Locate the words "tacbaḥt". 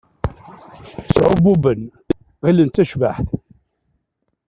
2.75-3.27